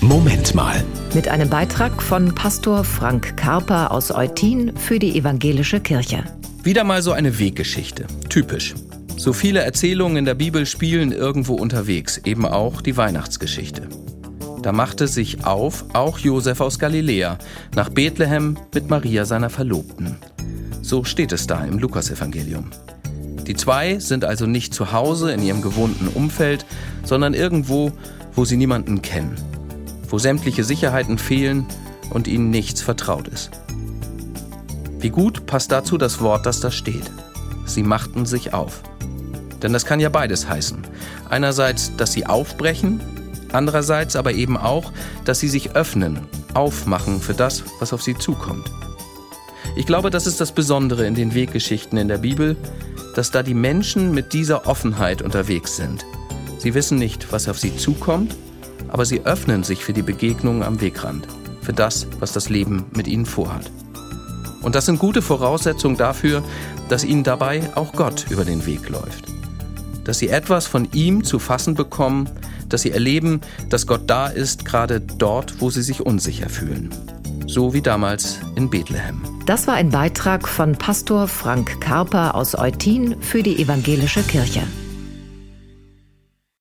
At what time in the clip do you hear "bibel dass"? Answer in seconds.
52.18-53.30